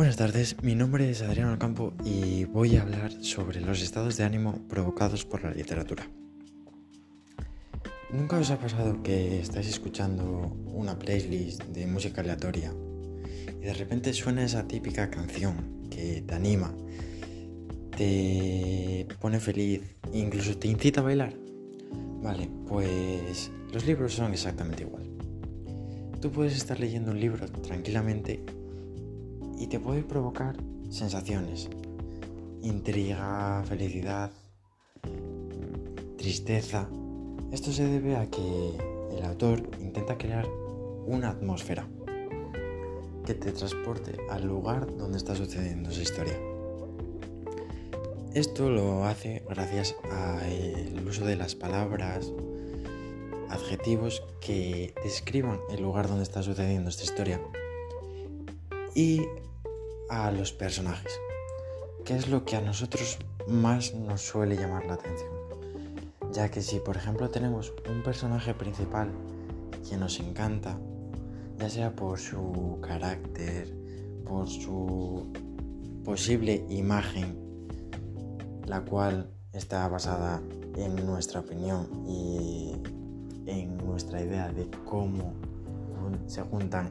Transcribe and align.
Buenas 0.00 0.16
tardes, 0.16 0.56
mi 0.62 0.74
nombre 0.74 1.10
es 1.10 1.20
Adriano 1.20 1.52
Alcampo 1.52 1.92
y 2.06 2.46
voy 2.46 2.74
a 2.76 2.80
hablar 2.80 3.12
sobre 3.22 3.60
los 3.60 3.82
estados 3.82 4.16
de 4.16 4.24
ánimo 4.24 4.66
provocados 4.66 5.26
por 5.26 5.44
la 5.44 5.50
literatura. 5.50 6.08
¿Nunca 8.10 8.38
os 8.38 8.50
ha 8.50 8.58
pasado 8.58 9.02
que 9.02 9.38
estáis 9.40 9.68
escuchando 9.68 10.56
una 10.72 10.98
playlist 10.98 11.64
de 11.64 11.86
música 11.86 12.22
aleatoria 12.22 12.72
y 13.60 13.62
de 13.62 13.74
repente 13.74 14.14
suena 14.14 14.42
esa 14.42 14.66
típica 14.66 15.10
canción 15.10 15.86
que 15.90 16.22
te 16.26 16.34
anima, 16.34 16.74
te 17.94 19.06
pone 19.20 19.38
feliz 19.38 19.82
e 20.14 20.18
incluso 20.18 20.56
te 20.56 20.68
incita 20.68 21.02
a 21.02 21.04
bailar? 21.04 21.34
Vale, 22.22 22.48
pues 22.66 23.50
los 23.70 23.84
libros 23.84 24.14
son 24.14 24.32
exactamente 24.32 24.82
igual. 24.82 25.04
Tú 26.22 26.30
puedes 26.30 26.56
estar 26.56 26.80
leyendo 26.80 27.10
un 27.10 27.20
libro 27.20 27.46
tranquilamente 27.46 28.42
y 29.60 29.66
te 29.66 29.78
puede 29.78 30.02
provocar 30.02 30.56
sensaciones. 30.88 31.68
Intriga, 32.62 33.62
felicidad, 33.66 34.30
tristeza. 36.16 36.88
Esto 37.52 37.70
se 37.70 37.86
debe 37.86 38.16
a 38.16 38.28
que 38.30 38.78
el 39.12 39.24
autor 39.24 39.62
intenta 39.80 40.16
crear 40.16 40.46
una 41.06 41.28
atmósfera 41.28 41.86
que 43.26 43.34
te 43.34 43.52
transporte 43.52 44.16
al 44.30 44.46
lugar 44.46 44.96
donde 44.96 45.18
está 45.18 45.36
sucediendo 45.36 45.90
esa 45.90 46.02
historia. 46.02 46.40
Esto 48.32 48.70
lo 48.70 49.04
hace 49.04 49.44
gracias 49.46 49.94
al 50.10 51.06
uso 51.06 51.26
de 51.26 51.36
las 51.36 51.54
palabras, 51.54 52.32
adjetivos 53.50 54.22
que 54.40 54.94
describan 55.02 55.60
el 55.70 55.82
lugar 55.82 56.08
donde 56.08 56.22
está 56.22 56.42
sucediendo 56.42 56.88
esta 56.88 57.02
historia 57.02 57.40
y 58.94 59.22
a 60.10 60.30
los 60.32 60.52
personajes, 60.52 61.12
que 62.04 62.16
es 62.16 62.28
lo 62.28 62.44
que 62.44 62.56
a 62.56 62.60
nosotros 62.60 63.18
más 63.46 63.94
nos 63.94 64.20
suele 64.20 64.56
llamar 64.56 64.84
la 64.86 64.94
atención. 64.94 65.30
Ya 66.32 66.50
que 66.50 66.60
si 66.60 66.80
por 66.80 66.96
ejemplo 66.96 67.30
tenemos 67.30 67.72
un 67.88 68.02
personaje 68.02 68.52
principal 68.52 69.10
que 69.88 69.96
nos 69.96 70.18
encanta, 70.18 70.78
ya 71.58 71.70
sea 71.70 71.94
por 71.94 72.18
su 72.18 72.78
carácter, 72.82 73.72
por 74.26 74.48
su 74.48 75.32
posible 76.04 76.66
imagen, 76.68 77.68
la 78.66 78.84
cual 78.84 79.30
está 79.52 79.86
basada 79.88 80.42
en 80.76 81.06
nuestra 81.06 81.40
opinión 81.40 81.88
y 82.06 82.72
en 83.46 83.78
nuestra 83.78 84.22
idea 84.22 84.50
de 84.52 84.68
cómo 84.84 85.34
se 86.26 86.42
juntan 86.42 86.90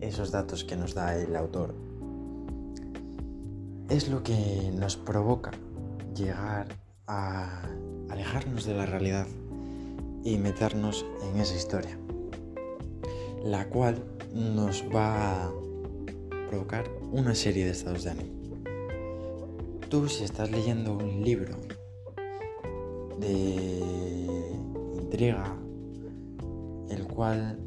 esos 0.00 0.30
datos 0.30 0.64
que 0.64 0.76
nos 0.76 0.94
da 0.94 1.16
el 1.16 1.34
autor 1.34 1.89
es 3.90 4.08
lo 4.08 4.22
que 4.22 4.70
nos 4.72 4.96
provoca 4.96 5.50
llegar 6.14 6.68
a 7.08 7.62
alejarnos 8.08 8.64
de 8.64 8.74
la 8.74 8.86
realidad 8.86 9.26
y 10.22 10.38
meternos 10.38 11.04
en 11.22 11.40
esa 11.40 11.56
historia, 11.56 11.98
la 13.42 13.68
cual 13.68 14.04
nos 14.32 14.84
va 14.94 15.46
a 15.46 15.52
provocar 16.48 16.88
una 17.10 17.34
serie 17.34 17.64
de 17.64 17.72
estados 17.72 18.04
de 18.04 18.10
ánimo. 18.10 18.30
Tú 19.88 20.08
si 20.08 20.22
estás 20.22 20.52
leyendo 20.52 20.96
un 20.96 21.24
libro 21.24 21.56
de 23.18 23.80
intriga, 24.94 25.56
el 26.90 27.08
cual 27.08 27.58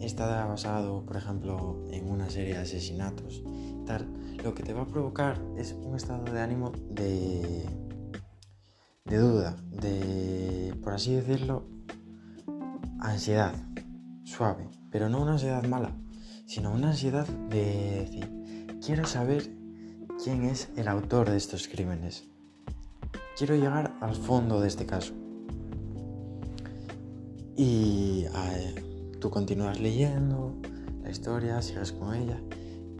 está 0.00 0.46
basado, 0.46 1.04
por 1.04 1.16
ejemplo, 1.16 1.84
en 1.90 2.08
una 2.08 2.30
serie 2.30 2.54
de 2.54 2.60
asesinatos, 2.60 3.42
tal, 3.84 4.06
lo 4.44 4.54
que 4.54 4.62
te 4.62 4.74
va 4.74 4.82
a 4.82 4.86
provocar 4.86 5.40
es 5.56 5.72
un 5.72 5.96
estado 5.96 6.24
de 6.24 6.38
ánimo 6.38 6.70
de, 6.90 7.66
de 9.06 9.16
duda, 9.16 9.56
de, 9.70 10.78
por 10.82 10.92
así 10.92 11.14
decirlo, 11.14 11.66
ansiedad 13.00 13.54
suave, 14.24 14.68
pero 14.90 15.08
no 15.08 15.22
una 15.22 15.32
ansiedad 15.32 15.64
mala, 15.64 15.96
sino 16.46 16.70
una 16.72 16.90
ansiedad 16.90 17.26
de 17.26 18.04
decir, 18.04 18.78
quiero 18.84 19.06
saber 19.06 19.50
quién 20.22 20.44
es 20.44 20.68
el 20.76 20.88
autor 20.88 21.30
de 21.30 21.38
estos 21.38 21.66
crímenes. 21.66 22.28
Quiero 23.38 23.56
llegar 23.56 23.96
al 24.02 24.14
fondo 24.14 24.60
de 24.60 24.68
este 24.68 24.84
caso. 24.84 25.14
Y 27.56 28.26
tú 29.20 29.30
continúas 29.30 29.80
leyendo 29.80 30.54
la 31.02 31.10
historia, 31.10 31.62
sigues 31.62 31.92
con 31.92 32.14
ella 32.14 32.38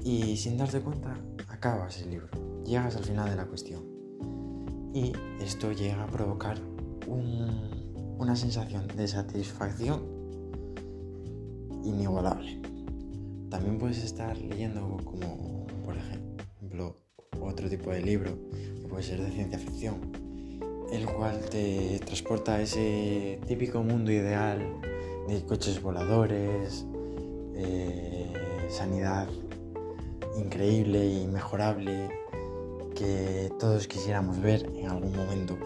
y 0.05 0.37
sin 0.37 0.59
darte 0.59 0.81
cuenta 0.81 1.19
acabas 1.49 2.03
el 2.03 2.11
libro, 2.11 2.29
llegas 2.65 2.95
al 2.95 3.05
final 3.05 3.31
de 3.31 3.37
la 3.37 3.47
cuestión. 3.47 3.83
Y 4.93 5.13
esto 5.41 5.73
llega 5.73 6.05
a 6.05 6.07
provocar 6.07 6.59
una 7.09 8.37
sensación 8.37 8.87
de 8.89 9.09
satisfacción 9.09 10.05
inigualable. 11.83 12.61
También 13.51 13.79
puedes 13.79 14.05
estar 14.05 14.37
leyendo 14.37 14.99
como, 15.05 15.67
por 15.85 15.97
ejemplo, 15.97 16.99
otro 17.41 17.69
tipo 17.69 17.91
de 17.91 18.03
libro, 18.03 18.39
que 18.53 18.87
puede 18.89 19.03
ser 19.03 19.23
de 19.23 19.31
ciencia 19.31 19.59
ficción, 19.59 20.13
el 20.93 21.07
cual 21.07 21.41
te 21.51 21.99
transporta 22.05 22.57
a 22.57 22.63
ese 22.63 23.41
típico 23.47 23.83
mundo 23.83 24.13
ideal 24.13 24.61
de 25.29 25.43
coches 25.45 25.81
voladores, 25.83 26.87
eh, 27.57 28.33
sanidad 28.69 29.29
increíble 30.37 31.07
y 31.07 31.27
mejorable 31.27 32.11
que 32.95 33.53
todos 33.59 33.87
quisiéramos 33.87 34.41
ver 34.41 34.67
en 34.77 34.89
algún 34.89 35.15
momento. 35.15 35.57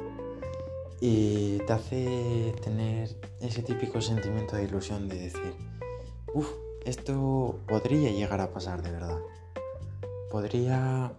Y 1.00 1.58
te 1.58 1.72
hace 1.72 2.54
tener 2.62 3.16
ese 3.40 3.62
típico 3.62 4.00
sentimiento 4.00 4.56
de 4.56 4.64
ilusión 4.64 5.08
de 5.08 5.16
decir, 5.18 5.54
uff, 6.34 6.50
esto 6.84 7.60
podría 7.68 8.10
llegar 8.10 8.40
a 8.40 8.50
pasar 8.50 8.82
de 8.82 8.90
verdad. 8.90 9.18
Podría 10.30 11.12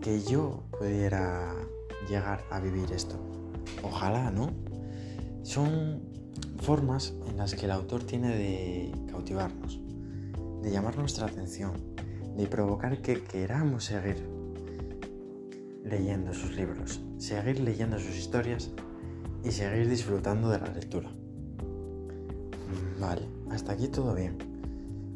que 0.00 0.22
yo 0.22 0.62
pudiera 0.78 1.54
llegar 2.08 2.44
a 2.50 2.60
vivir 2.60 2.90
esto. 2.92 3.16
Ojalá, 3.82 4.30
¿no? 4.30 4.50
Son 5.42 6.02
formas 6.62 7.14
en 7.28 7.36
las 7.36 7.54
que 7.54 7.66
el 7.66 7.72
autor 7.72 8.04
tiene 8.04 8.36
de 8.36 8.92
cautivarnos, 9.10 9.80
de 10.62 10.70
llamar 10.70 10.96
nuestra 10.96 11.26
atención, 11.26 11.89
de 12.36 12.46
provocar 12.46 13.02
que 13.02 13.22
queramos 13.22 13.84
seguir 13.84 14.26
leyendo 15.84 16.32
sus 16.34 16.52
libros, 16.52 17.00
seguir 17.18 17.60
leyendo 17.60 17.98
sus 17.98 18.16
historias 18.16 18.70
y 19.44 19.50
seguir 19.50 19.88
disfrutando 19.88 20.50
de 20.50 20.58
la 20.58 20.68
lectura. 20.68 21.10
Vale, 23.00 23.26
hasta 23.50 23.72
aquí 23.72 23.88
todo 23.88 24.14
bien. 24.14 24.36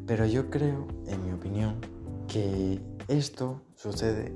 Pero 0.07 0.25
yo 0.25 0.49
creo, 0.49 0.87
en 1.07 1.25
mi 1.25 1.31
opinión, 1.31 1.75
que 2.27 2.79
esto 3.07 3.61
sucede 3.75 4.33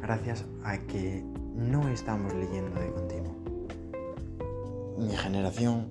gracias 0.00 0.44
a 0.64 0.78
que 0.78 1.24
no 1.54 1.88
estamos 1.88 2.32
leyendo 2.34 2.80
de 2.80 2.92
continuo. 2.92 3.36
Mi 4.98 5.16
generación, 5.16 5.88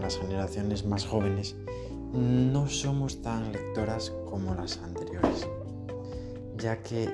las 0.00 0.18
generaciones 0.18 0.84
más 0.86 1.06
jóvenes, 1.06 1.56
no 2.12 2.68
somos 2.68 3.22
tan 3.22 3.52
lectoras 3.52 4.10
como 4.30 4.54
las 4.54 4.78
anteriores 4.78 5.48
ya 6.64 6.82
que 6.82 7.10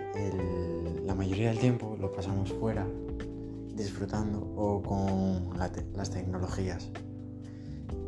la 1.05 1.13
mayoría 1.17 1.49
del 1.49 1.59
tiempo 1.59 1.97
lo 1.99 2.13
pasamos 2.13 2.53
fuera, 2.53 2.87
disfrutando 3.75 4.39
o 4.57 4.81
con 4.81 5.59
las 5.59 6.11
tecnologías. 6.11 6.89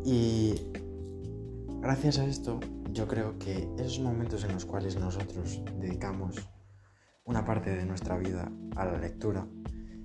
Y 0.04 0.54
gracias 1.80 2.20
a 2.20 2.26
esto, 2.26 2.60
yo 2.92 3.08
creo 3.08 3.40
que 3.40 3.68
esos 3.76 3.98
momentos 3.98 4.44
en 4.44 4.52
los 4.52 4.64
cuales 4.64 4.94
nosotros 4.94 5.60
dedicamos 5.80 6.48
una 7.24 7.44
parte 7.44 7.70
de 7.70 7.86
nuestra 7.86 8.16
vida 8.18 8.48
a 8.76 8.84
la 8.84 8.98
lectura, 8.98 9.44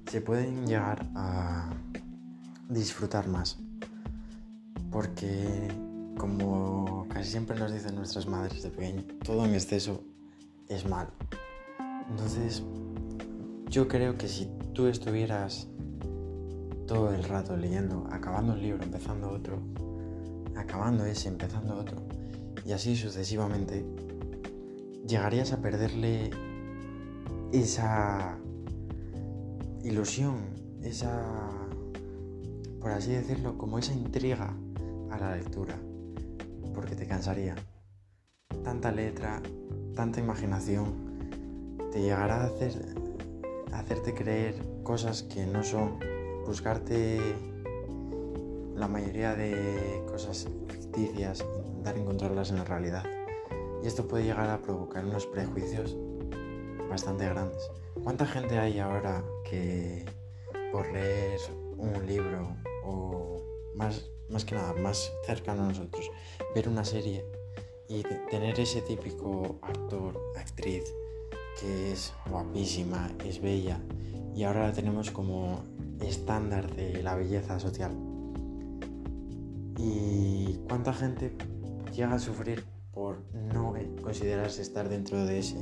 se 0.10 0.22
pueden 0.22 0.66
llegar 0.66 1.08
a 1.16 1.70
disfrutar 2.68 3.28
más. 3.28 3.60
Porque, 4.90 5.68
como 6.18 7.06
casi 7.10 7.30
siempre 7.30 7.60
nos 7.60 7.72
dicen 7.72 7.94
nuestras 7.94 8.26
madres 8.26 8.64
de 8.64 8.72
pequeño, 8.72 9.04
todo 9.24 9.46
en 9.46 9.54
exceso 9.54 10.04
es 10.70 10.88
malo. 10.88 11.10
Entonces, 12.10 12.64
yo 13.70 13.88
creo 13.88 14.18
que 14.18 14.28
si 14.28 14.50
tú 14.74 14.88
estuvieras 14.88 15.68
todo 16.88 17.14
el 17.14 17.24
rato 17.24 17.58
leyendo, 17.58 18.08
acabando 18.12 18.54
un 18.54 18.62
libro, 18.62 18.84
empezando 18.84 19.30
otro, 19.30 19.60
acabando 20.56 21.06
ese, 21.06 21.28
empezando 21.28 21.76
otro, 21.76 22.02
y 22.66 22.72
así 22.72 22.96
sucesivamente, 22.96 23.86
llegarías 25.06 25.52
a 25.52 25.62
perderle 25.62 26.32
esa 27.52 28.38
ilusión, 29.84 30.38
esa, 30.82 31.68
por 32.80 32.92
así 32.92 33.12
decirlo, 33.12 33.58
como 33.58 33.80
esa 33.80 33.94
intriga 33.94 34.56
a 35.12 35.18
la 35.18 35.36
lectura, 35.36 35.78
porque 36.74 36.96
te 36.96 37.06
cansaría. 37.06 37.56
Tanta 38.64 38.92
letra, 38.92 39.42
tanta 39.98 40.20
imaginación 40.20 40.94
te 41.92 42.00
llegará 42.00 42.44
a, 42.44 42.46
hacer, 42.46 42.96
a 43.72 43.80
hacerte 43.80 44.14
creer 44.14 44.54
cosas 44.84 45.24
que 45.24 45.48
no 45.48 45.64
son, 45.64 46.00
buscarte 46.46 47.20
la 48.76 48.88
mayoría 48.88 49.34
de 49.34 50.04
cosas 50.08 50.48
ficticias, 50.68 51.44
intentar 51.66 51.98
encontrarlas 51.98 52.52
en 52.52 52.58
la 52.58 52.64
realidad. 52.64 53.04
Y 53.84 53.88
esto 53.88 54.08
puede 54.08 54.26
llegar 54.26 54.48
a 54.52 54.62
provocar 54.62 55.04
unos 55.04 55.26
prejuicios 55.26 55.98
bastante 56.88 57.28
grandes. 57.28 57.68
¿Cuánta 58.04 58.28
gente 58.28 58.60
hay 58.60 58.78
ahora 58.78 59.26
que 59.50 60.06
por 60.72 60.92
leer 60.94 61.40
un 61.76 62.06
libro 62.06 62.56
o 62.86 63.42
más, 63.74 64.12
más 64.30 64.46
que 64.46 64.54
nada, 64.54 64.74
más 64.74 65.12
cercano 65.26 65.64
a 65.64 65.68
nosotros, 65.70 66.12
ver 66.54 66.70
una 66.70 66.86
serie 66.86 67.26
y 67.90 68.04
tener 68.30 68.60
ese 68.60 68.82
típico 68.82 69.60
actor, 69.62 70.20
actriz 70.38 70.84
que 71.60 71.92
es 71.92 72.14
guapísima, 72.30 73.10
es 73.26 73.42
bella 73.42 73.80
y 74.36 74.44
ahora 74.44 74.68
la 74.68 74.74
tenemos 74.74 75.10
como 75.12 75.64
estándar 76.02 76.76
de 76.76 77.02
la 77.02 77.16
belleza 77.16 77.60
social? 77.60 77.92
¿Y 79.78 80.60
cuánta 80.68 80.94
gente 80.94 81.36
llega 81.94 82.14
a 82.14 82.20
sufrir 82.20 82.66
por 82.94 83.24
no 83.54 83.74
considerarse 84.02 84.62
estar 84.62 84.90
dentro 84.90 85.26
de 85.26 85.40
ese 85.40 85.58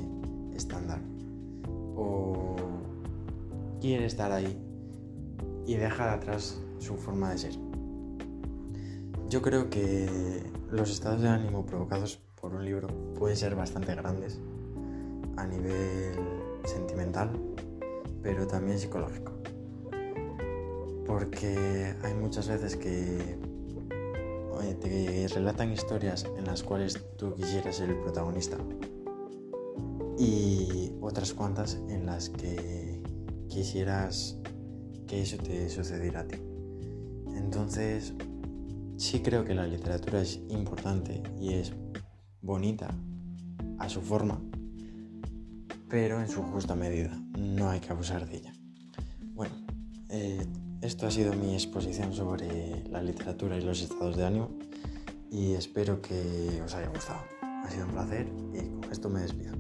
estándar? 0.54 1.00
¿O 1.96 2.56
quiere 3.80 4.06
estar 4.06 4.32
ahí 4.32 4.58
y 5.66 5.76
dejar 5.76 6.10
atrás 6.10 6.62
su 6.80 6.96
forma 6.96 7.32
de 7.32 7.38
ser? 7.38 7.54
Yo 9.30 9.42
creo 9.42 9.70
que 9.70 10.44
los 10.72 10.92
estados 10.92 11.22
de 11.22 11.30
ánimo 11.30 11.66
provocados 11.66 12.20
por 12.40 12.54
un 12.54 12.66
libro 12.66 12.88
pueden 13.18 13.38
ser 13.38 13.56
bastante 13.56 13.96
grandes 13.96 14.40
a 15.38 15.46
nivel 15.46 16.16
sentimental, 16.66 17.32
pero 18.22 18.48
también 18.48 18.80
psicológico. 18.80 19.34
Porque 21.06 21.96
hay 22.04 22.14
muchas 22.14 22.48
veces 22.48 22.76
que 22.76 23.38
te 24.82 25.28
relatan 25.28 25.72
historias 25.72 26.26
en 26.38 26.46
las 26.46 26.64
cuales 26.64 27.00
tú 27.18 27.34
quisieras 27.36 27.76
ser 27.76 27.90
el 27.90 27.98
protagonista 27.98 28.58
y 30.18 30.94
otras 31.02 31.34
cuantas 31.34 31.80
en 31.90 32.06
las 32.06 32.30
que 32.30 33.02
quisieras 33.48 34.38
que 35.08 35.22
eso 35.22 35.38
te 35.38 35.70
sucediera 35.70 36.22
a 36.22 36.28
ti. 36.28 36.38
Entonces, 37.36 38.14
sí 38.98 39.22
creo 39.22 39.46
que 39.46 39.54
la 39.54 39.68
literatura 39.68 40.22
es 40.22 40.40
importante 40.50 41.22
y 41.40 41.54
es 41.54 41.74
bonita 42.42 42.94
a 43.80 43.90
su 43.90 44.02
forma, 44.02 44.42
pero 45.90 46.22
en 46.22 46.28
su 46.28 46.42
justa 46.44 46.76
medida. 46.76 47.18
No 47.38 47.70
hay 47.70 47.80
que 47.80 47.92
abusar 47.92 48.28
de 48.28 48.38
ella. 48.38 48.54
Bueno, 49.34 49.56
eh, 50.10 50.46
esto 50.82 51.08
ha 51.08 51.12
sido 51.12 51.34
mi 51.34 51.54
exposición 51.54 52.14
sobre 52.14 52.84
la 52.90 53.02
literatura 53.02 53.58
y 53.58 53.62
los 53.62 53.82
estados 53.82 54.16
de 54.16 54.26
ánimo 54.26 54.52
y 55.32 55.54
espero 55.54 56.02
que 56.02 56.62
os 56.64 56.74
haya 56.74 56.88
gustado. 56.90 57.22
Ha 57.42 57.70
sido 57.70 57.86
un 57.86 57.92
placer 57.92 58.28
y 58.54 58.82
con 58.82 58.92
esto 58.92 59.10
me 59.10 59.22
despido. 59.22 59.56